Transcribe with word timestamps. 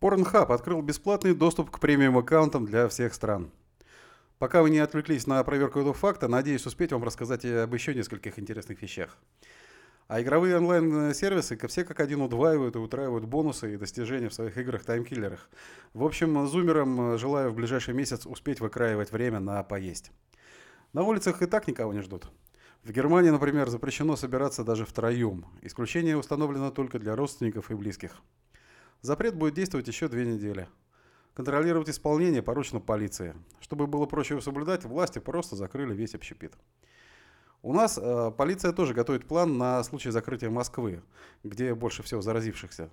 Pornhub 0.00 0.52
открыл 0.52 0.82
бесплатный 0.82 1.34
доступ 1.34 1.70
к 1.70 1.80
премиум-аккаунтам 1.80 2.66
для 2.66 2.86
всех 2.88 3.14
стран. 3.14 3.50
Пока 4.38 4.60
вы 4.60 4.68
не 4.68 4.78
отвлеклись 4.78 5.26
на 5.26 5.42
проверку 5.42 5.80
этого 5.80 5.94
факта, 5.94 6.28
надеюсь 6.28 6.66
успеть 6.66 6.92
вам 6.92 7.02
рассказать 7.02 7.46
об 7.46 7.72
еще 7.72 7.94
нескольких 7.94 8.38
интересных 8.38 8.82
вещах. 8.82 9.16
А 10.08 10.20
игровые 10.20 10.58
онлайн-сервисы 10.58 11.58
все 11.66 11.84
как 11.84 12.00
один 12.00 12.20
удваивают 12.20 12.76
и 12.76 12.78
утраивают 12.78 13.24
бонусы 13.24 13.72
и 13.72 13.76
достижения 13.78 14.28
в 14.28 14.34
своих 14.34 14.58
играх-таймкиллерах. 14.58 15.48
В 15.94 16.04
общем, 16.04 16.46
зумерам 16.46 17.16
желаю 17.16 17.50
в 17.50 17.54
ближайший 17.54 17.94
месяц 17.94 18.26
успеть 18.26 18.60
выкраивать 18.60 19.10
время 19.10 19.40
на 19.40 19.62
поесть. 19.62 20.12
На 20.92 21.04
улицах 21.04 21.40
и 21.40 21.46
так 21.46 21.66
никого 21.66 21.94
не 21.94 22.02
ждут. 22.02 22.28
В 22.84 22.92
Германии, 22.92 23.30
например, 23.30 23.68
запрещено 23.70 24.14
собираться 24.14 24.62
даже 24.62 24.84
втроем. 24.84 25.46
Исключение 25.62 26.18
установлено 26.18 26.70
только 26.70 26.98
для 26.98 27.16
родственников 27.16 27.70
и 27.70 27.74
близких. 27.74 28.22
Запрет 29.06 29.36
будет 29.36 29.54
действовать 29.54 29.86
еще 29.86 30.08
две 30.08 30.26
недели. 30.26 30.66
Контролировать 31.34 31.88
исполнение 31.88 32.42
поручено 32.42 32.80
полиции. 32.80 33.36
Чтобы 33.60 33.86
было 33.86 34.04
проще 34.06 34.34
его 34.34 34.40
соблюдать, 34.40 34.84
власти 34.84 35.20
просто 35.20 35.54
закрыли 35.54 35.94
весь 35.94 36.16
общепит. 36.16 36.54
У 37.62 37.72
нас 37.72 38.00
э, 38.02 38.32
полиция 38.36 38.72
тоже 38.72 38.94
готовит 38.94 39.24
план 39.24 39.58
на 39.58 39.80
случай 39.84 40.10
закрытия 40.10 40.50
Москвы, 40.50 41.04
где 41.44 41.72
больше 41.72 42.02
всего 42.02 42.20
заразившихся. 42.20 42.90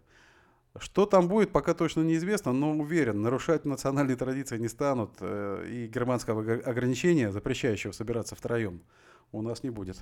Что 0.78 1.08
там 1.08 1.28
будет, 1.28 1.52
пока 1.52 1.74
точно 1.74 2.02
неизвестно, 2.02 2.54
но 2.54 2.74
уверен, 2.74 3.24
нарушать 3.24 3.66
национальные 3.66 4.16
традиции 4.16 4.60
не 4.60 4.68
станут, 4.68 5.14
э, 5.20 5.66
и 5.68 5.88
германского 5.88 6.42
ограничения, 6.42 7.32
запрещающего 7.32 7.92
собираться 7.92 8.36
втроем, 8.36 8.84
у 9.32 9.42
нас 9.42 9.64
не 9.64 9.72
будет. 9.72 9.98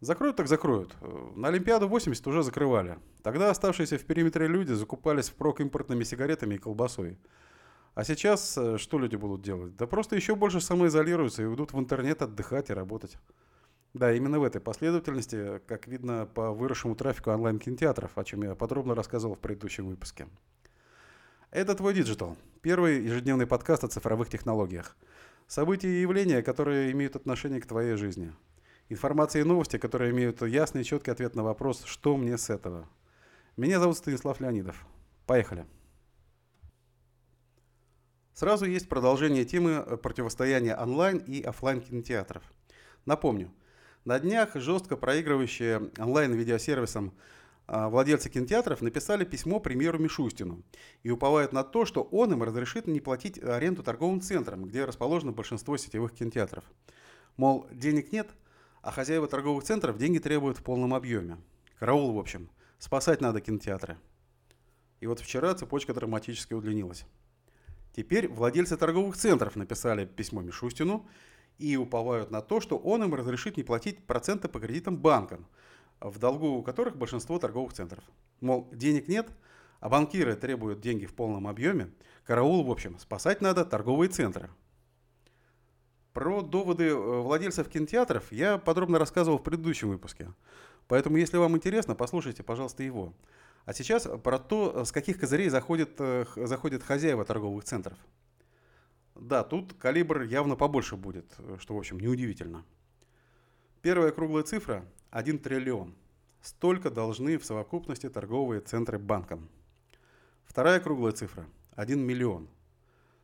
Закроют 0.00 0.36
так 0.36 0.46
закроют. 0.46 0.96
На 1.34 1.48
Олимпиаду 1.48 1.88
80 1.88 2.24
уже 2.28 2.44
закрывали. 2.44 2.98
Тогда 3.22 3.50
оставшиеся 3.50 3.98
в 3.98 4.04
периметре 4.04 4.46
люди 4.46 4.72
закупались 4.72 5.28
впрок 5.28 5.60
импортными 5.60 6.04
сигаретами 6.04 6.54
и 6.54 6.58
колбасой. 6.58 7.18
А 7.94 8.04
сейчас 8.04 8.56
э, 8.56 8.78
что 8.78 9.00
люди 9.00 9.16
будут 9.16 9.42
делать? 9.42 9.74
Да 9.74 9.88
просто 9.88 10.14
еще 10.14 10.36
больше 10.36 10.60
самоизолируются 10.60 11.42
и 11.42 11.46
уйдут 11.46 11.72
в 11.72 11.78
интернет 11.80 12.22
отдыхать 12.22 12.70
и 12.70 12.74
работать. 12.74 13.18
Да, 13.92 14.12
именно 14.12 14.38
в 14.38 14.44
этой 14.44 14.60
последовательности, 14.60 15.60
как 15.66 15.88
видно 15.88 16.26
по 16.32 16.52
выросшему 16.52 16.94
трафику 16.94 17.32
онлайн-кинотеатров, 17.32 18.16
о 18.16 18.22
чем 18.22 18.44
я 18.44 18.54
подробно 18.54 18.94
рассказывал 18.94 19.34
в 19.34 19.40
предыдущем 19.40 19.88
выпуске. 19.88 20.28
Это 21.50 21.74
«Твой 21.74 21.92
Digital»– 21.92 22.36
первый 22.60 23.02
ежедневный 23.02 23.48
подкаст 23.48 23.82
о 23.82 23.88
цифровых 23.88 24.28
технологиях. 24.28 24.96
События 25.48 25.88
и 25.88 26.02
явления, 26.02 26.42
которые 26.42 26.92
имеют 26.92 27.16
отношение 27.16 27.60
к 27.60 27.66
твоей 27.66 27.96
жизни– 27.96 28.32
Информация 28.90 29.42
и 29.42 29.44
новости, 29.44 29.76
которые 29.76 30.12
имеют 30.12 30.40
ясный 30.40 30.80
и 30.80 30.84
четкий 30.84 31.10
ответ 31.10 31.34
на 31.34 31.42
вопрос, 31.42 31.84
что 31.84 32.16
мне 32.16 32.38
с 32.38 32.48
этого. 32.48 32.88
Меня 33.56 33.80
зовут 33.80 33.98
Станислав 33.98 34.40
Леонидов. 34.40 34.86
Поехали. 35.26 35.66
Сразу 38.32 38.64
есть 38.64 38.88
продолжение 38.88 39.44
темы 39.44 39.82
противостояния 40.02 40.74
онлайн 40.74 41.18
и 41.18 41.42
офлайн 41.42 41.82
кинотеатров. 41.82 42.42
Напомню, 43.04 43.52
на 44.06 44.18
днях 44.18 44.54
жестко 44.54 44.96
проигрывающие 44.96 45.90
онлайн-видеосервисам 45.98 47.12
а, 47.66 47.90
владельцы 47.90 48.30
кинотеатров 48.30 48.80
написали 48.80 49.26
письмо 49.26 49.60
премьеру 49.60 49.98
Мишустину 49.98 50.62
и 51.02 51.10
уповают 51.10 51.52
на 51.52 51.62
то, 51.62 51.84
что 51.84 52.04
он 52.04 52.32
им 52.32 52.42
разрешит 52.42 52.86
не 52.86 53.00
платить 53.00 53.42
аренду 53.42 53.82
торговым 53.82 54.22
центрам, 54.22 54.64
где 54.64 54.86
расположено 54.86 55.32
большинство 55.32 55.76
сетевых 55.76 56.14
кинотеатров. 56.14 56.64
Мол, 57.36 57.68
денег 57.70 58.12
нет– 58.12 58.30
а 58.82 58.90
хозяева 58.90 59.28
торговых 59.28 59.64
центров 59.64 59.98
деньги 59.98 60.18
требуют 60.18 60.58
в 60.58 60.62
полном 60.62 60.94
объеме. 60.94 61.38
Караул, 61.78 62.12
в 62.12 62.18
общем. 62.18 62.50
Спасать 62.78 63.20
надо 63.20 63.40
кинотеатры. 63.40 63.98
И 65.00 65.06
вот 65.06 65.20
вчера 65.20 65.54
цепочка 65.54 65.94
драматически 65.94 66.54
удлинилась. 66.54 67.04
Теперь 67.94 68.28
владельцы 68.28 68.76
торговых 68.76 69.16
центров 69.16 69.56
написали 69.56 70.06
письмо 70.06 70.40
Мишустину 70.42 71.06
и 71.58 71.76
уповают 71.76 72.30
на 72.30 72.40
то, 72.40 72.60
что 72.60 72.78
он 72.78 73.02
им 73.02 73.14
разрешит 73.14 73.56
не 73.56 73.64
платить 73.64 74.06
проценты 74.06 74.48
по 74.48 74.60
кредитам 74.60 74.96
банкам, 74.96 75.46
в 76.00 76.18
долгу 76.18 76.50
у 76.50 76.62
которых 76.62 76.96
большинство 76.96 77.38
торговых 77.38 77.72
центров. 77.72 78.04
Мол, 78.40 78.68
денег 78.72 79.08
нет, 79.08 79.28
а 79.80 79.88
банкиры 79.88 80.36
требуют 80.36 80.80
деньги 80.80 81.06
в 81.06 81.14
полном 81.14 81.48
объеме. 81.48 81.90
Караул, 82.24 82.64
в 82.64 82.70
общем, 82.70 82.98
спасать 82.98 83.40
надо 83.40 83.64
торговые 83.64 84.08
центры. 84.08 84.50
Про 86.18 86.42
доводы 86.42 86.88
э, 86.88 86.94
владельцев 86.96 87.68
кинотеатров 87.68 88.32
я 88.32 88.58
подробно 88.58 88.98
рассказывал 88.98 89.38
в 89.38 89.44
предыдущем 89.44 89.90
выпуске. 89.90 90.26
Поэтому, 90.88 91.16
если 91.16 91.36
вам 91.36 91.56
интересно, 91.56 91.94
послушайте, 91.94 92.42
пожалуйста, 92.42 92.82
его. 92.82 93.12
А 93.66 93.72
сейчас 93.72 94.08
про 94.24 94.40
то, 94.40 94.84
с 94.84 94.90
каких 94.90 95.20
козырей 95.20 95.48
заходят, 95.48 95.90
э, 96.00 96.24
заходят 96.34 96.82
хозяева 96.82 97.24
торговых 97.24 97.62
центров. 97.62 97.96
Да, 99.14 99.44
тут 99.44 99.74
калибр 99.74 100.22
явно 100.22 100.56
побольше 100.56 100.96
будет, 100.96 101.36
что, 101.60 101.76
в 101.76 101.78
общем, 101.78 102.00
неудивительно. 102.00 102.64
Первая 103.80 104.10
круглая 104.10 104.42
цифра– 104.42 104.84
1 105.10 105.38
триллион. 105.38 105.94
Столько 106.42 106.90
должны 106.90 107.38
в 107.38 107.44
совокупности 107.44 108.08
торговые 108.08 108.60
центры 108.60 108.98
банкам. 108.98 109.48
Вторая 110.46 110.80
круглая 110.80 111.12
цифра– 111.12 111.46
1 111.76 112.00
миллион. 112.00 112.48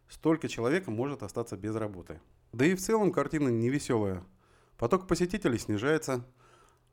Столько 0.08 0.46
человек 0.46 0.86
может 0.86 1.24
остаться 1.24 1.56
без 1.56 1.74
работы– 1.74 2.20
да 2.54 2.66
и 2.66 2.74
в 2.74 2.80
целом 2.80 3.10
картина 3.10 3.48
невеселая. 3.48 4.22
Поток 4.78 5.08
посетителей 5.08 5.58
снижается, 5.58 6.24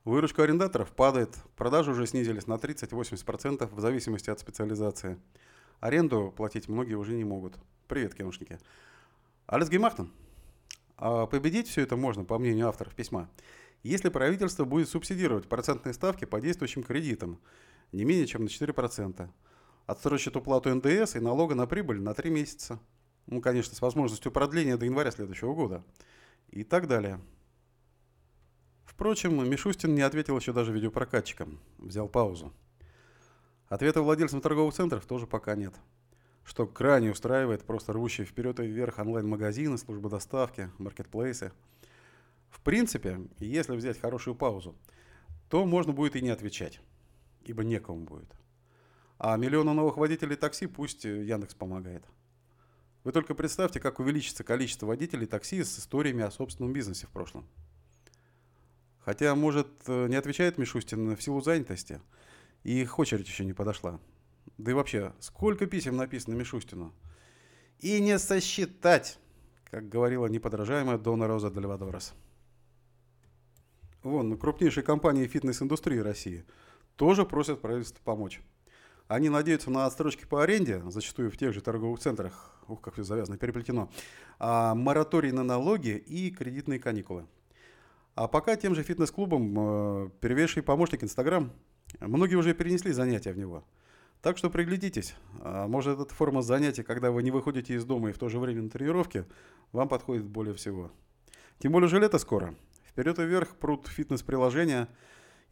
выручка 0.04 0.42
арендаторов 0.42 0.90
падает, 0.90 1.36
продажи 1.56 1.92
уже 1.92 2.06
снизились 2.06 2.48
на 2.48 2.54
30-80% 2.54 3.72
в 3.72 3.80
зависимости 3.80 4.28
от 4.28 4.40
специализации. 4.40 5.20
Аренду 5.78 6.32
платить 6.36 6.68
многие 6.68 6.94
уже 6.94 7.12
не 7.12 7.24
могут. 7.24 7.56
Привет, 7.86 8.14
киношники. 8.14 8.58
Алис 9.46 9.68
Геймахтон. 9.68 10.12
А 10.96 11.26
победить 11.26 11.68
все 11.68 11.82
это 11.82 11.96
можно, 11.96 12.24
по 12.24 12.38
мнению 12.38 12.68
авторов 12.68 12.94
письма, 12.94 13.30
если 13.84 14.08
правительство 14.08 14.64
будет 14.64 14.88
субсидировать 14.88 15.48
процентные 15.48 15.94
ставки 15.94 16.24
по 16.24 16.40
действующим 16.40 16.82
кредитам 16.82 17.40
не 17.92 18.04
менее 18.04 18.26
чем 18.26 18.44
на 18.44 18.48
4%, 18.48 19.28
отсрочит 19.86 20.36
уплату 20.36 20.74
НДС 20.74 21.14
и 21.14 21.20
налога 21.20 21.54
на 21.54 21.66
прибыль 21.66 22.00
на 22.00 22.14
3 22.14 22.30
месяца– 22.30 22.80
ну, 23.26 23.40
конечно, 23.40 23.74
с 23.74 23.80
возможностью 23.80 24.32
продления 24.32 24.76
до 24.76 24.84
января 24.84 25.10
следующего 25.10 25.54
года. 25.54 25.84
И 26.50 26.64
так 26.64 26.86
далее. 26.86 27.20
Впрочем, 28.84 29.48
Мишустин 29.48 29.94
не 29.94 30.02
ответил 30.02 30.38
еще 30.38 30.52
даже 30.52 30.72
видеопрокатчикам. 30.72 31.60
Взял 31.78 32.08
паузу. 32.08 32.52
Ответа 33.68 34.02
владельцам 34.02 34.40
торговых 34.40 34.74
центров 34.74 35.06
тоже 35.06 35.26
пока 35.26 35.56
нет. 35.56 35.74
Что 36.44 36.66
крайне 36.66 37.10
устраивает 37.10 37.64
просто 37.64 37.92
рвущие 37.92 38.26
вперед 38.26 38.60
и 38.60 38.66
вверх 38.66 38.98
онлайн-магазины, 38.98 39.78
службы 39.78 40.10
доставки, 40.10 40.70
маркетплейсы. 40.78 41.52
В 42.50 42.60
принципе, 42.60 43.20
если 43.38 43.74
взять 43.74 43.98
хорошую 43.98 44.34
паузу, 44.34 44.76
то 45.48 45.64
можно 45.64 45.92
будет 45.92 46.16
и 46.16 46.20
не 46.20 46.30
отвечать, 46.30 46.80
ибо 47.44 47.64
некому 47.64 48.04
будет. 48.04 48.30
А 49.18 49.36
миллионы 49.36 49.72
новых 49.72 49.96
водителей 49.96 50.36
такси 50.36 50.66
пусть 50.66 51.04
Яндекс 51.04 51.54
помогает. 51.54 52.04
Вы 53.04 53.12
только 53.12 53.34
представьте, 53.34 53.80
как 53.80 53.98
увеличится 53.98 54.44
количество 54.44 54.86
водителей 54.86 55.26
такси 55.26 55.64
с 55.64 55.78
историями 55.78 56.22
о 56.22 56.30
собственном 56.30 56.72
бизнесе 56.72 57.06
в 57.06 57.10
прошлом. 57.10 57.48
Хотя, 59.00 59.34
может, 59.34 59.68
э, 59.88 60.06
не 60.06 60.14
отвечает 60.14 60.58
Мишустин 60.58 61.16
в 61.16 61.22
силу 61.22 61.40
занятости, 61.40 62.00
и 62.62 62.80
их 62.80 62.98
очередь 63.00 63.26
еще 63.26 63.44
не 63.44 63.52
подошла. 63.52 63.98
Да 64.58 64.70
и 64.70 64.74
вообще, 64.74 65.12
сколько 65.18 65.66
писем 65.66 65.96
написано 65.96 66.34
Мишустину? 66.34 66.94
И 67.80 68.00
не 68.00 68.16
сосчитать, 68.20 69.18
как 69.64 69.88
говорила 69.88 70.26
неподражаемая 70.26 70.98
Дона 70.98 71.26
Роза 71.26 71.50
Дельвадорес. 71.50 72.14
Вон, 74.04 74.36
крупнейшие 74.36 74.84
компании 74.84 75.26
фитнес-индустрии 75.26 75.98
России 75.98 76.44
тоже 76.96 77.24
просят 77.24 77.60
правительство 77.60 78.00
помочь. 78.04 78.40
Они 79.12 79.28
надеются 79.28 79.70
на 79.70 79.84
отсрочки 79.84 80.24
по 80.24 80.42
аренде, 80.42 80.82
зачастую 80.86 81.30
в 81.30 81.36
тех 81.36 81.52
же 81.52 81.60
торговых 81.60 82.00
центрах, 82.00 82.50
ух, 82.66 82.80
как 82.80 82.94
все 82.94 83.04
завязано, 83.04 83.36
переплетено, 83.36 83.90
а, 84.38 84.74
мораторий 84.74 85.32
на 85.32 85.42
налоги 85.42 85.90
и 85.90 86.30
кредитные 86.30 86.80
каникулы. 86.80 87.26
А 88.14 88.26
пока 88.26 88.56
тем 88.56 88.74
же 88.74 88.82
фитнес-клубам 88.82 89.54
э, 89.58 90.10
первейший 90.20 90.62
помощник 90.62 91.04
Инстаграм, 91.04 91.52
многие 92.00 92.36
уже 92.36 92.54
перенесли 92.54 92.90
занятия 92.92 93.34
в 93.34 93.38
него. 93.38 93.64
Так 94.22 94.38
что 94.38 94.48
приглядитесь. 94.48 95.14
А, 95.40 95.68
может, 95.68 96.00
эта 96.00 96.14
форма 96.14 96.40
занятий, 96.40 96.82
когда 96.82 97.10
вы 97.10 97.22
не 97.22 97.30
выходите 97.30 97.74
из 97.74 97.84
дома 97.84 98.08
и 98.08 98.12
в 98.14 98.18
то 98.18 98.30
же 98.30 98.38
время 98.38 98.62
на 98.62 98.70
тренировке, 98.70 99.26
вам 99.72 99.90
подходит 99.90 100.24
более 100.24 100.54
всего. 100.54 100.90
Тем 101.58 101.72
более 101.72 101.90
же 101.90 102.00
лето 102.00 102.16
скоро. 102.16 102.54
Вперед 102.88 103.18
и 103.18 103.24
вверх 103.24 103.56
прут 103.56 103.88
фитнес-приложения– 103.88 104.88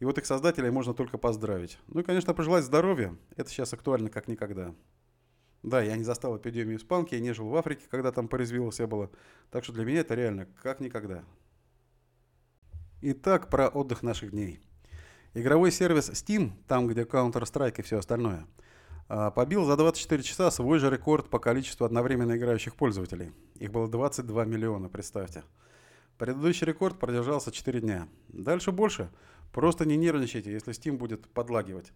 и 0.01 0.05
вот 0.05 0.17
их 0.17 0.25
создателей 0.25 0.71
можно 0.71 0.95
только 0.95 1.19
поздравить. 1.19 1.77
Ну 1.87 1.99
и, 1.99 2.03
конечно, 2.03 2.33
пожелать 2.33 2.63
здоровья. 2.63 3.15
Это 3.37 3.51
сейчас 3.51 3.71
актуально 3.71 4.09
как 4.09 4.27
никогда. 4.27 4.73
Да, 5.61 5.79
я 5.79 5.95
не 5.95 6.03
застал 6.03 6.35
эпидемию 6.35 6.77
испанки, 6.77 7.13
я 7.13 7.21
не 7.21 7.33
жил 7.33 7.49
в 7.49 7.55
Африке, 7.55 7.85
когда 7.87 8.11
там 8.11 8.27
порезвило 8.27 8.71
все 8.71 8.87
было. 8.87 9.11
Так 9.51 9.63
что 9.63 9.73
для 9.73 9.85
меня 9.85 9.99
это 9.99 10.15
реально 10.15 10.47
как 10.63 10.79
никогда. 10.79 11.23
Итак, 13.01 13.51
про 13.51 13.67
отдых 13.67 14.01
наших 14.01 14.31
дней. 14.31 14.59
Игровой 15.35 15.71
сервис 15.71 16.09
Steam, 16.09 16.53
там, 16.67 16.87
где 16.87 17.03
Counter-Strike 17.03 17.75
и 17.77 17.81
все 17.83 17.99
остальное, 17.99 18.47
а, 19.07 19.29
побил 19.29 19.65
за 19.65 19.77
24 19.77 20.23
часа 20.23 20.49
свой 20.49 20.79
же 20.79 20.89
рекорд 20.89 21.29
по 21.29 21.37
количеству 21.37 21.85
одновременно 21.85 22.35
играющих 22.35 22.75
пользователей. 22.75 23.33
Их 23.59 23.71
было 23.71 23.87
22 23.87 24.45
миллиона, 24.45 24.89
представьте. 24.89 25.43
Предыдущий 26.17 26.65
рекорд 26.65 26.97
продержался 26.97 27.51
4 27.51 27.81
дня. 27.81 28.07
Дальше 28.29 28.71
больше. 28.71 29.11
Просто 29.51 29.85
не 29.85 29.97
нервничайте, 29.97 30.51
если 30.51 30.73
Steam 30.73 30.97
будет 30.97 31.27
подлагивать. 31.29 31.91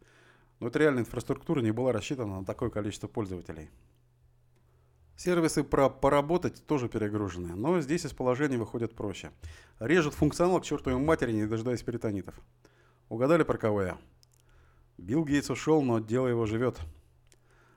Но 0.59 0.67
это 0.67 0.79
реальная 0.79 1.03
инфраструктура 1.03 1.61
не 1.61 1.71
была 1.71 1.91
рассчитана 1.91 2.39
на 2.39 2.45
такое 2.45 2.69
количество 2.69 3.07
пользователей. 3.07 3.69
Сервисы 5.17 5.63
про 5.63 5.89
поработать 5.89 6.65
тоже 6.67 6.89
перегружены, 6.89 7.55
но 7.55 7.79
здесь 7.79 8.05
из 8.05 8.11
положения 8.11 8.57
выходят 8.57 8.95
проще. 8.95 9.31
Режут 9.79 10.13
функционал 10.13 10.59
к 10.59 10.65
чертовой 10.65 10.99
матери, 10.99 11.31
не 11.31 11.45
дожидаясь 11.45 11.83
перитонитов. 11.83 12.35
Угадали, 13.07 13.43
про 13.43 13.57
кого 13.57 13.81
я? 13.81 13.97
Билл 14.97 15.23
Гейтс 15.23 15.49
ушел, 15.49 15.81
но 15.81 15.99
дело 15.99 16.27
его 16.27 16.45
живет. 16.45 16.79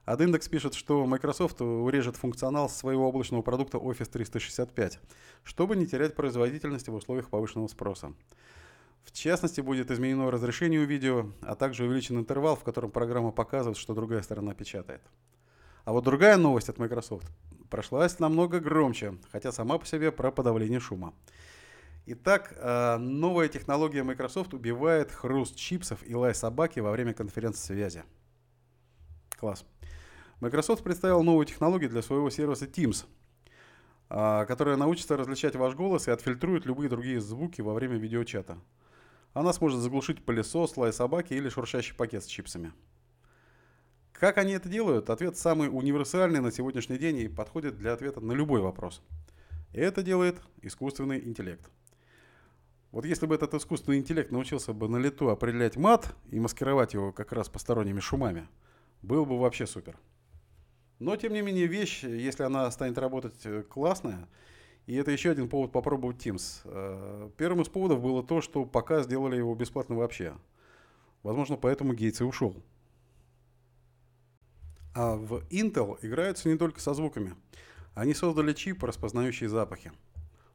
Адиндекс 0.04 0.48
пишет, 0.48 0.74
что 0.74 1.04
Microsoft 1.04 1.60
урежет 1.60 2.16
функционал 2.16 2.68
своего 2.68 3.06
облачного 3.08 3.42
продукта 3.42 3.76
Office 3.76 4.10
365, 4.10 4.98
чтобы 5.44 5.76
не 5.76 5.86
терять 5.86 6.16
производительности 6.16 6.90
в 6.90 6.94
условиях 6.94 7.28
повышенного 7.28 7.68
спроса. 7.68 8.14
В 9.04 9.12
частности, 9.12 9.60
будет 9.60 9.90
изменено 9.90 10.30
разрешение 10.30 10.80
у 10.80 10.84
видео, 10.84 11.32
а 11.42 11.54
также 11.54 11.84
увеличен 11.84 12.18
интервал, 12.18 12.56
в 12.56 12.64
котором 12.64 12.90
программа 12.90 13.32
показывает, 13.32 13.78
что 13.78 13.94
другая 13.94 14.22
сторона 14.22 14.54
печатает. 14.54 15.02
А 15.84 15.92
вот 15.92 16.04
другая 16.04 16.36
новость 16.36 16.68
от 16.68 16.78
Microsoft 16.78 17.26
прошлась 17.70 18.18
намного 18.18 18.60
громче, 18.60 19.14
хотя 19.32 19.52
сама 19.52 19.78
по 19.78 19.86
себе 19.86 20.12
про 20.12 20.30
подавление 20.30 20.80
шума. 20.80 21.14
Итак, 22.10 22.54
э, 22.56 22.96
новая 22.96 23.48
технология 23.48 24.02
Microsoft 24.02 24.54
убивает 24.54 25.12
хруст 25.12 25.56
чипсов 25.56 26.00
и 26.06 26.14
лай 26.14 26.34
собаки 26.34 26.80
во 26.80 26.90
время 26.90 27.12
конференц-связи. 27.12 28.04
Класс. 29.38 29.64
Microsoft 30.40 30.82
представил 30.82 31.22
новую 31.22 31.44
технологию 31.44 31.90
для 31.90 32.00
своего 32.00 32.30
сервиса 32.30 32.64
Teams, 32.64 33.04
э, 34.08 34.46
которая 34.46 34.76
научится 34.76 35.16
различать 35.16 35.54
ваш 35.54 35.74
голос 35.74 36.08
и 36.08 36.10
отфильтрует 36.10 36.64
любые 36.64 36.88
другие 36.88 37.20
звуки 37.20 37.60
во 37.60 37.74
время 37.74 37.96
видеочата. 37.98 38.56
Она 39.38 39.52
сможет 39.52 39.78
заглушить 39.78 40.24
пылесос, 40.24 40.76
лай 40.76 40.92
собаки 40.92 41.32
или 41.32 41.48
шуршащий 41.48 41.94
пакет 41.94 42.24
с 42.24 42.26
чипсами. 42.26 42.72
Как 44.12 44.36
они 44.36 44.54
это 44.54 44.68
делают? 44.68 45.10
Ответ 45.10 45.36
самый 45.36 45.68
универсальный 45.68 46.40
на 46.40 46.50
сегодняшний 46.50 46.98
день 46.98 47.18
и 47.18 47.28
подходит 47.28 47.78
для 47.78 47.92
ответа 47.92 48.20
на 48.20 48.32
любой 48.32 48.60
вопрос. 48.60 49.00
Это 49.72 50.02
делает 50.02 50.40
искусственный 50.60 51.24
интеллект. 51.24 51.70
Вот 52.90 53.04
если 53.04 53.26
бы 53.26 53.36
этот 53.36 53.54
искусственный 53.54 53.98
интеллект 53.98 54.32
научился 54.32 54.72
бы 54.72 54.88
на 54.88 54.96
лету 54.96 55.28
определять 55.28 55.76
мат 55.76 56.16
и 56.32 56.40
маскировать 56.40 56.94
его 56.94 57.12
как 57.12 57.30
раз 57.30 57.48
посторонними 57.48 58.00
шумами, 58.00 58.48
был 59.02 59.24
бы 59.24 59.38
вообще 59.38 59.68
супер. 59.68 59.96
Но, 60.98 61.14
тем 61.14 61.32
не 61.32 61.42
менее, 61.42 61.68
вещь, 61.68 62.02
если 62.02 62.42
она 62.42 62.68
станет 62.72 62.98
работать 62.98 63.38
э, 63.44 63.62
классная, 63.62 64.28
и 64.88 64.94
это 64.94 65.10
еще 65.10 65.30
один 65.30 65.50
повод 65.50 65.70
попробовать 65.70 66.16
Teams. 66.16 66.62
Э, 66.64 67.28
первым 67.36 67.60
из 67.60 67.68
поводов 67.68 68.00
было 68.00 68.22
то, 68.22 68.40
что 68.40 68.64
пока 68.64 69.02
сделали 69.02 69.36
его 69.36 69.54
бесплатно 69.54 69.94
вообще. 69.94 70.32
Возможно, 71.22 71.58
поэтому 71.58 71.92
Гейтс 71.92 72.22
и 72.22 72.24
ушел. 72.24 72.56
А 74.94 75.16
в 75.16 75.44
Intel 75.50 75.98
играются 76.00 76.48
не 76.48 76.56
только 76.56 76.80
со 76.80 76.94
звуками. 76.94 77.34
Они 77.94 78.14
создали 78.14 78.54
чип, 78.54 78.82
распознающий 78.82 79.46
запахи. 79.46 79.92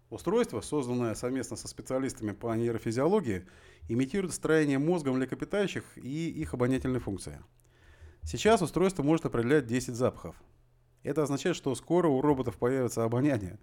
Устройство, 0.09 0.61
созданное 0.61 1.13
совместно 1.13 1.55
со 1.55 1.67
специалистами 1.67 2.31
по 2.31 2.55
нейрофизиологии, 2.55 3.45
имитирует 3.87 4.33
строение 4.33 4.79
мозга 4.79 5.11
млекопитающих 5.11 5.83
и 5.95 6.31
их 6.31 6.55
обонятельные 6.55 7.01
функции. 7.01 7.39
Сейчас 8.23 8.63
устройство 8.63 9.03
может 9.03 9.27
определять 9.27 9.67
10 9.67 9.93
запахов. 9.93 10.35
Это 11.03 11.21
означает, 11.21 11.55
что 11.55 11.75
скоро 11.75 12.07
у 12.07 12.19
роботов 12.19 12.57
появится 12.57 13.03
обоняние. 13.03 13.59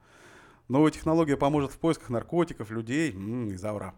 Новая 0.71 0.91
технология 0.91 1.37
поможет 1.37 1.73
в 1.73 1.79
поисках 1.79 2.09
наркотиков, 2.09 2.71
людей 2.71 3.13
м-м, 3.13 3.51
и 3.51 3.57
завра. 3.57 3.95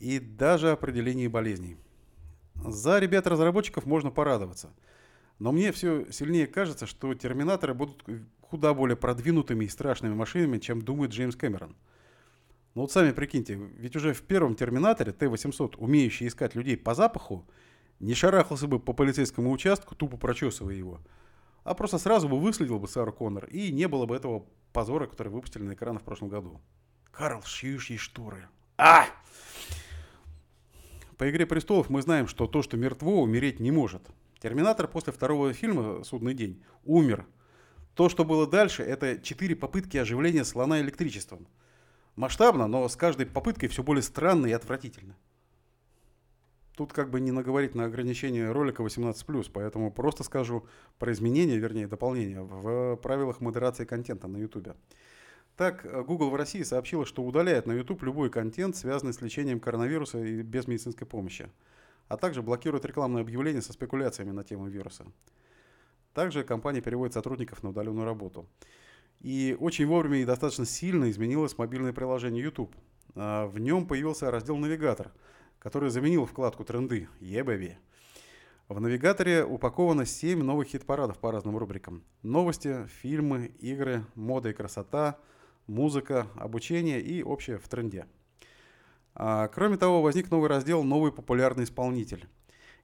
И 0.00 0.18
даже 0.18 0.72
определении 0.72 1.28
болезней. 1.28 1.76
За 2.56 2.98
ребят-разработчиков 2.98 3.86
можно 3.86 4.10
порадоваться– 4.10 4.74
но 5.38 5.52
мне 5.52 5.72
все 5.72 6.10
сильнее 6.10 6.46
кажется, 6.46 6.86
что 6.86 7.14
терминаторы 7.14 7.74
будут 7.74 8.04
куда 8.40 8.74
более 8.74 8.96
продвинутыми 8.96 9.66
и 9.66 9.68
страшными 9.68 10.14
машинами, 10.14 10.58
чем 10.58 10.82
думает 10.82 11.12
Джеймс 11.12 11.36
Кэмерон. 11.36 11.76
Ну 12.74 12.82
вот 12.82 12.92
сами 12.92 13.12
прикиньте, 13.12 13.54
ведь 13.54 13.96
уже 13.96 14.12
в 14.12 14.22
первом 14.22 14.54
терминаторе 14.54 15.12
Т-800, 15.12 15.76
умеющий 15.78 16.28
искать 16.28 16.54
людей 16.54 16.76
по 16.76 16.94
запаху, 16.94 17.46
не 18.00 18.14
шарахался 18.14 18.66
бы 18.66 18.78
по 18.78 18.92
полицейскому 18.92 19.50
участку, 19.50 19.94
тупо 19.94 20.16
прочесывая 20.16 20.74
его, 20.74 21.00
а 21.64 21.74
просто 21.74 21.98
сразу 21.98 22.28
бы 22.28 22.38
выследил 22.38 22.78
бы 22.78 22.88
Сару 22.88 23.12
Коннор, 23.12 23.46
и 23.46 23.72
не 23.72 23.88
было 23.88 24.06
бы 24.06 24.14
этого 24.14 24.46
позора, 24.72 25.06
который 25.06 25.28
выпустили 25.28 25.62
на 25.62 25.74
экраны 25.74 25.98
в 25.98 26.02
прошлом 26.02 26.28
году. 26.28 26.60
Карл, 27.10 27.42
шьешь 27.42 27.90
ей 27.90 27.98
шторы. 27.98 28.48
А! 28.76 29.06
По 31.16 31.28
«Игре 31.28 31.46
престолов» 31.46 31.90
мы 31.90 32.00
знаем, 32.00 32.28
что 32.28 32.46
то, 32.46 32.62
что 32.62 32.76
мертво, 32.76 33.22
умереть 33.22 33.58
не 33.58 33.72
может. 33.72 34.02
Терминатор 34.38 34.86
после 34.86 35.12
второго 35.12 35.52
фильма 35.52 36.04
«Судный 36.04 36.32
день» 36.32 36.62
умер. 36.84 37.26
То, 37.94 38.08
что 38.08 38.24
было 38.24 38.46
дальше, 38.46 38.84
это 38.84 39.18
четыре 39.20 39.56
попытки 39.56 39.96
оживления 39.96 40.44
слона 40.44 40.80
электричеством. 40.80 41.48
Масштабно, 42.14 42.68
но 42.68 42.88
с 42.88 42.94
каждой 42.94 43.26
попыткой 43.26 43.68
все 43.68 43.82
более 43.82 44.02
странно 44.02 44.46
и 44.46 44.52
отвратительно. 44.52 45.16
Тут 46.78 46.92
как 46.92 47.10
бы 47.10 47.20
не 47.20 47.32
наговорить 47.32 47.74
на 47.74 47.86
ограничение 47.86 48.52
ролика 48.52 48.84
18+, 48.84 49.50
поэтому 49.52 49.90
просто 49.90 50.22
скажу 50.22 50.64
про 51.00 51.10
изменения, 51.12 51.58
вернее 51.58 51.88
дополнения 51.88 52.40
в 52.40 52.94
правилах 53.02 53.40
модерации 53.40 53.84
контента 53.84 54.28
на 54.28 54.36
YouTube. 54.36 54.76
Так, 55.56 55.84
Google 56.06 56.30
в 56.30 56.36
России 56.36 56.62
сообщила, 56.62 57.04
что 57.04 57.24
удаляет 57.24 57.66
на 57.66 57.72
YouTube 57.72 58.04
любой 58.04 58.30
контент, 58.30 58.76
связанный 58.76 59.12
с 59.12 59.20
лечением 59.20 59.58
коронавируса 59.58 60.22
и 60.22 60.42
без 60.42 60.68
медицинской 60.68 61.04
помощи 61.04 61.50
а 62.06 62.16
также 62.16 62.42
блокирует 62.42 62.84
рекламные 62.84 63.22
объявления 63.22 63.60
со 63.60 63.72
спекуляциями 63.72 64.30
на 64.30 64.44
тему 64.44 64.66
вируса. 64.68 65.04
Также 66.14 66.42
компания 66.42 66.80
переводит 66.80 67.12
сотрудников 67.12 67.62
на 67.62 67.70
удаленную 67.70 68.06
работу. 68.06 68.48
И 69.20 69.56
очень 69.60 69.86
вовремя 69.86 70.18
и 70.18 70.24
достаточно 70.24 70.64
сильно 70.64 71.10
изменилось 71.10 71.58
мобильное 71.58 71.92
приложение 71.92 72.42
YouTube. 72.42 72.74
А, 73.14 73.46
в 73.46 73.58
нем 73.58 73.86
появился 73.86 74.30
раздел 74.30 74.56
«Навигатор», 74.56 75.12
который 75.68 75.90
заменил 75.90 76.26
вкладку 76.26 76.64
«Тренды» 76.64 77.08
«Ебэви». 77.20 77.78
В 78.68 78.80
навигаторе 78.80 79.44
упаковано 79.44 80.06
7 80.06 80.42
новых 80.42 80.68
хит-парадов 80.68 81.18
по 81.18 81.30
разным 81.30 81.56
рубрикам. 81.56 82.02
Новости, 82.22 82.86
фильмы, 83.02 83.52
игры, 83.60 84.04
мода 84.14 84.50
и 84.50 84.52
красота, 84.52 85.18
музыка, 85.66 86.26
обучение 86.36 87.00
и 87.00 87.22
общее 87.22 87.58
в 87.58 87.68
тренде– 87.68 88.06
а, 89.20 89.48
кроме 89.48 89.76
того, 89.76 90.00
возник 90.00 90.30
новый 90.30 90.48
раздел 90.48 90.84
«Новый 90.84 91.10
популярный 91.10 91.64
исполнитель». 91.64 92.28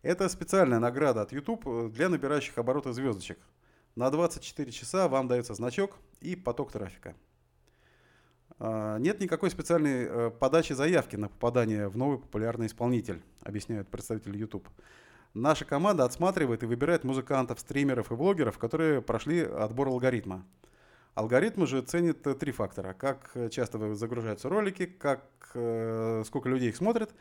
Это 0.02 0.28
специальная 0.28 0.80
награда 0.80 1.22
от 1.22 1.30
YouTube 1.30 1.92
для 1.92 2.08
набирающих 2.08 2.58
обороты 2.58 2.92
звездочек. 2.92 3.38
На 3.94 4.10
24 4.10 4.72
часа 4.72 5.06
вам 5.06 5.28
дается 5.28 5.54
значок 5.54 5.96
и 6.20 6.34
поток 6.34 6.72
трафика. 6.72 7.14
А, 8.58 8.98
нет 8.98 9.20
никакой 9.20 9.50
специальной 9.50 10.06
э, 10.08 10.30
подачи 10.30 10.72
заявки 10.72 11.16
на 11.16 11.28
попадание 11.28 11.88
в 11.88 11.96
новый 11.96 12.18
популярный 12.18 12.66
исполнитель, 12.66 13.22
объясняют 13.42 13.88
представители 13.88 14.38
YouTube. 14.38 14.68
Наша 15.34 15.64
команда 15.64 16.04
отсматривает 16.04 16.62
и 16.62 16.66
выбирает 16.66 17.02
музыкантов, 17.02 17.58
стримеров 17.58 18.12
и 18.12 18.14
блогеров, 18.14 18.58
которые 18.58 19.02
прошли 19.02 19.42
отбор 19.42 19.88
алгоритма. 19.88 20.46
Алгоритмы 21.14 21.66
же 21.66 21.82
ценят 21.82 22.24
э, 22.26 22.34
три 22.34 22.52
фактора. 22.52 22.92
Как 22.94 23.32
э, 23.34 23.48
часто 23.48 23.94
загружаются 23.94 24.48
ролики, 24.48 24.86
как, 24.86 25.24
сколько 26.24 26.48
людей 26.48 26.70
их 26.70 26.76
смотрят 26.76 27.14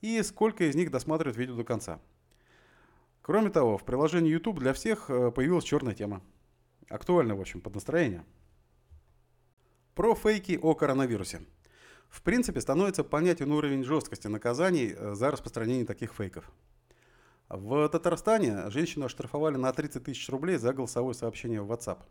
и 0.00 0.22
сколько 0.22 0.64
из 0.64 0.76
них 0.76 0.90
досматривают 0.90 1.36
видео 1.36 1.56
до 1.56 1.64
конца. 1.64 2.00
Кроме 3.22 3.50
того, 3.50 3.78
в 3.78 3.84
приложении 3.84 4.30
YouTube 4.30 4.58
для 4.58 4.72
всех 4.72 5.06
появилась 5.06 5.64
черная 5.64 5.94
тема. 5.94 6.22
Актуальна, 6.88 7.34
в 7.36 7.40
общем, 7.40 7.60
под 7.60 7.74
настроение. 7.74 8.24
Про 9.94 10.14
фейки 10.14 10.58
о 10.62 10.74
коронавирусе. 10.74 11.42
В 12.08 12.22
принципе, 12.22 12.60
становится 12.60 13.04
понятен 13.04 13.52
уровень 13.52 13.84
жесткости 13.84 14.26
наказаний 14.26 14.94
за 15.14 15.30
распространение 15.30 15.84
таких 15.84 16.12
фейков. 16.12 16.50
В 17.48 17.88
Татарстане 17.88 18.70
женщину 18.70 19.06
оштрафовали 19.06 19.56
на 19.56 19.72
30 19.72 20.04
тысяч 20.04 20.28
рублей 20.28 20.56
за 20.56 20.72
голосовое 20.72 21.14
сообщение 21.14 21.62
в 21.62 21.70
WhatsApp– 21.70 21.98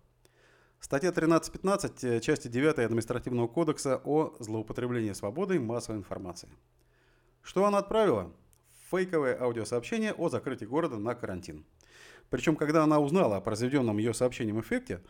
Статья 0.82 1.12
13.15 1.12 2.08
э, 2.08 2.20
части 2.22 2.48
9 2.48 2.80
административного 2.80 3.48
кодекса 3.48 4.02
о 4.04 4.34
злоупотреблении 4.40 5.14
свободой 5.14 5.60
массовой 5.60 6.00
информации. 6.00 6.50
Что 7.44 7.66
она 7.66 7.78
отправила? 7.78 8.34
Фейковое 8.90 9.40
аудиосообщение 9.40 10.12
о 10.12 10.30
закрытии 10.30 10.66
города 10.66 10.98
на 10.98 11.14
карантин. 11.14 11.66
Причем, 12.32 12.56
когда 12.56 12.84
она 12.84 13.00
узнала 13.00 13.38
о 13.38 13.42
произведенном 13.42 14.00
ее 14.00 14.16
сообщением 14.16 14.60
эффекте, 14.60 15.02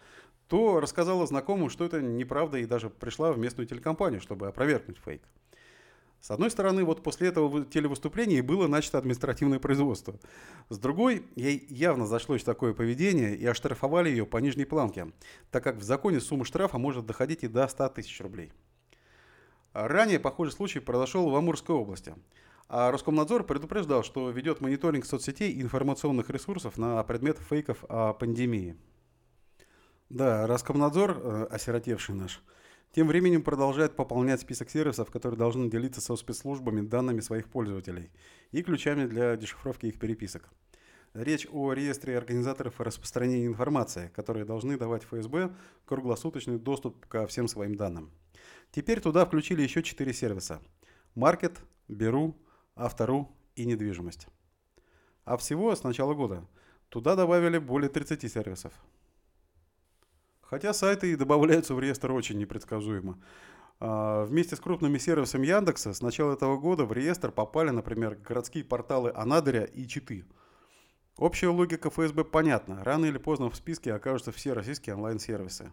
то 0.51 0.81
рассказала 0.81 1.25
знакомым, 1.25 1.69
что 1.69 1.85
это 1.85 2.01
неправда 2.01 2.57
и 2.57 2.65
даже 2.65 2.89
пришла 2.89 3.31
в 3.31 3.39
местную 3.39 3.67
телекомпанию, 3.67 4.19
чтобы 4.19 4.49
опровергнуть 4.49 4.97
фейк. 4.97 5.21
С 6.19 6.29
одной 6.29 6.51
стороны, 6.51 6.83
вот 6.83 7.01
после 7.03 7.29
этого 7.29 7.63
телевыступления 7.63 8.43
было 8.43 8.67
начато 8.67 8.97
административное 8.97 9.59
производство. 9.59 10.19
С 10.67 10.77
другой, 10.77 11.25
ей 11.37 11.65
явно 11.69 12.05
зашлось 12.05 12.43
такое 12.43 12.73
поведение 12.73 13.33
и 13.33 13.45
оштрафовали 13.45 14.09
ее 14.09 14.25
по 14.25 14.39
нижней 14.39 14.65
планке, 14.65 15.13
так 15.51 15.63
как 15.63 15.77
в 15.77 15.83
законе 15.83 16.19
сумма 16.19 16.43
штрафа 16.43 16.77
может 16.77 17.05
доходить 17.05 17.45
и 17.45 17.47
до 17.47 17.65
100 17.65 17.87
тысяч 17.87 18.19
рублей. 18.19 18.51
Ранее 19.71 20.19
похожий 20.19 20.51
случай 20.51 20.81
произошел 20.81 21.29
в 21.29 21.35
Амурской 21.35 21.77
области. 21.77 22.13
А 22.67 22.91
Роскомнадзор 22.91 23.45
предупреждал, 23.45 24.03
что 24.03 24.29
ведет 24.31 24.59
мониторинг 24.59 25.05
соцсетей 25.05 25.53
и 25.53 25.61
информационных 25.61 26.29
ресурсов 26.29 26.77
на 26.77 27.01
предмет 27.03 27.39
фейков 27.39 27.85
о 27.87 28.11
пандемии. 28.11 28.75
Да, 30.11 30.45
Роскомнадзор, 30.45 31.11
э, 31.11 31.47
осиротевший 31.51 32.15
наш, 32.15 32.43
тем 32.91 33.07
временем 33.07 33.43
продолжает 33.43 33.95
пополнять 33.95 34.41
список 34.41 34.69
сервисов, 34.69 35.09
которые 35.09 35.37
должны 35.37 35.69
делиться 35.69 36.01
со 36.01 36.17
спецслужбами 36.17 36.81
данными 36.81 37.21
своих 37.21 37.47
пользователей 37.47 38.11
и 38.51 38.61
ключами 38.61 39.05
для 39.05 39.37
дешифровки 39.37 39.85
их 39.85 39.99
переписок. 39.99 40.49
Речь 41.13 41.47
о 41.49 41.71
реестре 41.71 42.17
организаторов 42.17 42.81
распространения 42.81 43.45
информации, 43.45 44.11
которые 44.13 44.43
должны 44.43 44.77
давать 44.77 45.05
ФСБ 45.05 45.55
круглосуточный 45.85 46.59
доступ 46.59 47.05
ко 47.05 47.25
всем 47.25 47.47
своим 47.47 47.75
данным. 47.75 48.11
Теперь 48.71 48.99
туда 48.99 49.25
включили 49.25 49.61
еще 49.61 49.81
четыре 49.81 50.11
сервиса. 50.11 50.59
Маркет, 51.15 51.61
Беру, 51.87 52.35
Автору 52.75 53.31
и 53.55 53.63
недвижимость. 53.63 54.27
А 55.23 55.37
всего 55.37 55.73
с 55.73 55.83
начала 55.83 56.13
года 56.13 56.45
туда 56.89 57.15
добавили 57.15 57.59
более 57.59 57.89
30 57.89 58.29
сервисов. 58.29 58.73
Хотя 60.51 60.73
сайты 60.73 61.13
и 61.13 61.15
добавляются 61.15 61.73
в 61.73 61.79
реестр 61.79 62.11
очень 62.11 62.37
непредсказуемо. 62.37 63.17
А, 63.79 64.25
вместе 64.25 64.57
с 64.57 64.59
крупными 64.59 64.97
сервисами 64.97 65.47
Яндекса 65.47 65.93
с 65.93 66.01
начала 66.01 66.33
этого 66.33 66.57
года 66.57 66.83
в 66.83 66.91
реестр 66.91 67.31
попали, 67.31 67.69
например, 67.69 68.15
городские 68.15 68.65
порталы 68.65 69.13
Анадыря 69.15 69.63
и 69.63 69.87
Читы. 69.87 70.25
Общая 71.15 71.47
логика 71.47 71.89
ФСБ 71.89 72.25
понятна. 72.25 72.83
Рано 72.83 73.05
или 73.05 73.17
поздно 73.17 73.49
в 73.49 73.55
списке 73.55 73.93
окажутся 73.93 74.33
все 74.33 74.51
российские 74.51 74.95
онлайн-сервисы. 74.95 75.71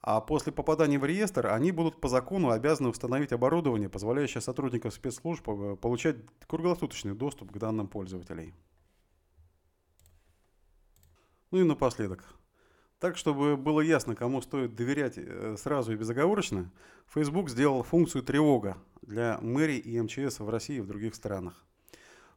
А 0.00 0.20
после 0.20 0.52
попадания 0.52 1.00
в 1.00 1.04
реестр 1.04 1.48
они 1.48 1.72
будут 1.72 2.00
по 2.00 2.06
закону 2.06 2.50
обязаны 2.50 2.88
установить 2.88 3.32
оборудование, 3.32 3.88
позволяющее 3.88 4.40
сотрудникам 4.40 4.92
спецслужб 4.92 5.48
э, 5.48 5.74
получать 5.74 6.18
круглосуточный 6.46 7.14
доступ 7.14 7.50
к 7.50 7.58
данным 7.58 7.88
пользователей. 7.88 8.54
Ну 11.50 11.58
и 11.58 11.64
напоследок. 11.64 12.24
Так, 13.02 13.16
чтобы 13.16 13.56
было 13.56 13.80
ясно, 13.80 14.14
кому 14.14 14.40
стоит 14.42 14.76
доверять 14.76 15.14
э, 15.16 15.56
сразу 15.58 15.92
и 15.92 15.96
безоговорочно, 15.96 16.70
Facebook 17.12 17.50
сделал 17.50 17.82
функцию 17.82 18.22
тревога 18.22 18.76
для 19.02 19.40
мэрий 19.42 19.78
и 19.78 20.00
МЧС 20.00 20.38
в 20.38 20.48
России 20.48 20.76
и 20.76 20.80
в 20.80 20.86
других 20.86 21.16
странах. 21.16 21.64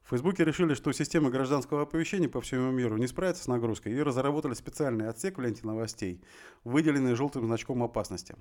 В 0.02 0.10
Фейсбуке 0.10 0.44
решили, 0.44 0.74
что 0.74 0.92
система 0.92 1.30
гражданского 1.30 1.84
оповещения 1.84 2.28
по 2.28 2.42
всему 2.42 2.72
миру 2.72 2.98
не 2.98 3.06
справится 3.06 3.44
с 3.44 3.48
нагрузкой 3.48 3.94
и 3.94 4.02
разработали 4.02 4.56
специальный 4.56 5.08
отсек 5.08 5.38
в 5.38 5.42
ленте 5.42 5.62
новостей, 5.68 6.20
выделенный 6.64 7.14
желтым 7.14 7.46
значком 7.46 7.84
опасности. 7.84 8.36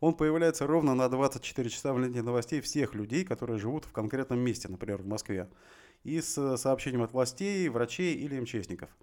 Он 0.00 0.14
появляется 0.14 0.66
ровно 0.66 0.96
на 0.96 1.08
24 1.08 1.70
часа 1.70 1.92
в 1.92 2.00
ленте 2.00 2.22
новостей 2.22 2.60
всех 2.60 2.96
людей, 2.96 3.24
которые 3.24 3.56
живут 3.56 3.84
в 3.84 3.92
конкретном 3.92 4.40
месте, 4.40 4.66
например, 4.66 5.02
в 5.02 5.06
Москве, 5.06 5.48
и 6.02 6.20
с 6.20 6.56
сообщением 6.56 7.02
от 7.02 7.12
властей, 7.12 7.68
врачей 7.68 8.16
или 8.16 8.40
МЧСников– 8.40 8.90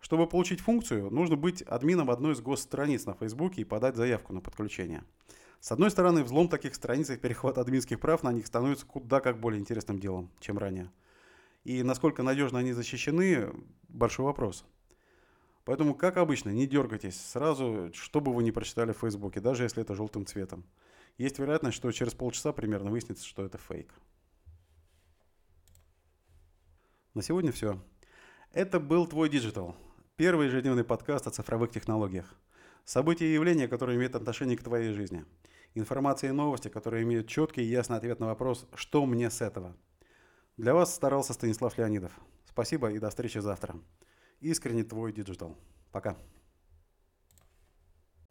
чтобы 0.00 0.26
получить 0.26 0.60
функцию, 0.60 1.10
нужно 1.10 1.36
быть 1.36 1.62
админом 1.62 2.10
одной 2.10 2.34
из 2.34 2.40
госстраниц 2.40 3.06
на 3.06 3.14
Фейсбуке 3.14 3.62
и 3.62 3.64
подать 3.64 3.96
заявку 3.96 4.32
на 4.32 4.40
подключение. 4.40 5.04
С 5.60 5.72
одной 5.72 5.90
стороны, 5.90 6.22
взлом 6.22 6.48
таких 6.48 6.74
страниц 6.74 7.10
и 7.10 7.16
перехват 7.16 7.58
админских 7.58 7.98
прав 7.98 8.22
на 8.22 8.32
них 8.32 8.46
становится 8.46 8.86
куда 8.86 9.20
как 9.20 9.40
более 9.40 9.60
интересным 9.60 9.98
делом, 9.98 10.30
чем 10.38 10.58
ранее. 10.58 10.92
И 11.64 11.82
насколько 11.82 12.22
надежно 12.22 12.60
они 12.60 12.72
защищены– 12.72 13.50
большой 13.88 14.26
вопрос. 14.26 14.64
Поэтому, 15.64 15.96
как 15.96 16.16
обычно, 16.16 16.50
не 16.50 16.68
дергайтесь 16.68 17.20
сразу, 17.20 17.90
что 17.92 18.20
бы 18.20 18.32
вы 18.32 18.44
ни 18.44 18.52
прочитали 18.52 18.92
в 18.92 18.98
Фейсбуке, 18.98 19.40
даже 19.40 19.64
если 19.64 19.82
это 19.82 19.96
желтым 19.96 20.24
цветом. 20.24 20.64
Есть 21.18 21.40
вероятность, 21.40 21.76
что 21.76 21.90
через 21.90 22.14
полчаса 22.14 22.52
примерно 22.52 22.90
выяснится, 22.90 23.26
что 23.26 23.44
это 23.44 23.58
фейк. 23.58 23.92
На 27.14 27.22
сегодня 27.22 27.50
все. 27.50 27.82
Это 28.52 28.78
был 28.78 29.06
твой 29.06 29.28
digital. 29.28 29.74
Первый 30.16 30.46
ежедневный 30.46 30.82
подкаст 30.82 31.26
о 31.26 31.30
цифровых 31.30 31.70
технологиях. 31.70 32.34
События 32.86 33.26
и 33.26 33.34
явления, 33.34 33.68
которые 33.68 33.98
имеют 33.98 34.14
отношение 34.14 34.56
к 34.56 34.62
твоей 34.62 34.94
жизни. 34.94 35.26
Информация 35.74 36.30
и 36.30 36.32
новости, 36.32 36.68
которые 36.68 37.02
имеют 37.02 37.28
четкий 37.28 37.60
и 37.60 37.68
ясный 37.68 37.98
ответ 37.98 38.18
на 38.18 38.28
вопрос 38.28 38.66
«Что 38.74 39.04
мне 39.04 39.28
с 39.28 39.42
этого?». 39.42 39.76
Для 40.56 40.72
вас 40.72 40.94
старался 40.94 41.34
Станислав 41.34 41.76
Леонидов. 41.76 42.18
Спасибо 42.46 42.90
и 42.90 42.98
до 42.98 43.10
встречи 43.10 43.36
завтра. 43.36 43.76
Искренне 44.40 44.84
твой 44.84 45.12
digital. 45.12 45.54
Пока. 45.92 46.16